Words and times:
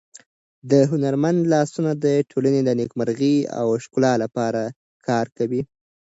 د 0.71 0.71
هنرمند 0.91 1.39
لاسونه 1.53 1.91
د 2.05 2.05
ټولنې 2.31 2.61
د 2.63 2.69
نېکمرغۍ 2.79 3.35
او 3.59 3.67
ښکلا 3.83 4.13
لپاره 4.23 4.61
کار 5.07 5.25
کوي. 5.37 5.61